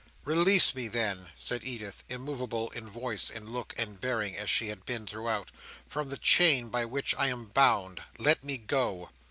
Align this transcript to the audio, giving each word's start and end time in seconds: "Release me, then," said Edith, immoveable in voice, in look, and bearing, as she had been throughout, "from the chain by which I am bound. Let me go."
"Release 0.25 0.73
me, 0.73 0.87
then," 0.87 1.27
said 1.35 1.63
Edith, 1.63 2.03
immoveable 2.09 2.71
in 2.71 2.89
voice, 2.89 3.29
in 3.29 3.51
look, 3.51 3.75
and 3.77 4.01
bearing, 4.01 4.35
as 4.35 4.49
she 4.49 4.69
had 4.69 4.83
been 4.83 5.05
throughout, 5.05 5.51
"from 5.85 6.09
the 6.09 6.17
chain 6.17 6.69
by 6.69 6.85
which 6.85 7.13
I 7.19 7.27
am 7.27 7.45
bound. 7.45 8.01
Let 8.17 8.43
me 8.43 8.57
go." 8.57 9.11